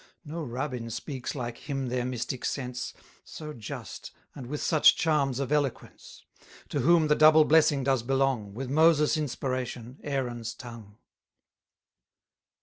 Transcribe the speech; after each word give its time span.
1020 0.23 0.35
No 0.47 0.51
rabbin 0.51 0.89
speaks 0.89 1.35
like 1.35 1.57
him 1.69 1.89
their 1.89 2.03
mystic 2.05 2.43
sense, 2.43 2.95
So 3.23 3.53
just, 3.53 4.09
and 4.33 4.47
with 4.47 4.59
such 4.59 4.95
charms 4.95 5.37
of 5.39 5.51
eloquence: 5.51 6.25
To 6.69 6.79
whom 6.79 7.05
the 7.07 7.13
double 7.13 7.45
blessing 7.45 7.83
does 7.83 8.01
belong, 8.01 8.55
With 8.55 8.71
Moses' 8.71 9.15
inspiration, 9.15 9.99
Aaron's 10.03 10.55
tongue. 10.55 10.97